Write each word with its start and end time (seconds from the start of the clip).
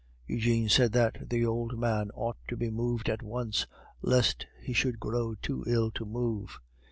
Eugene 0.25 0.67
said 0.67 0.93
that 0.93 1.29
the 1.29 1.45
old 1.45 1.77
man 1.77 2.09
ought 2.15 2.39
to 2.47 2.57
be 2.57 2.71
moved 2.71 3.07
at 3.07 3.21
once, 3.21 3.67
lest 4.01 4.47
he 4.59 4.73
should 4.73 4.99
grow 4.99 5.35
too 5.35 5.63
ill 5.67 5.91
to 5.91 6.05
move. 6.07 6.57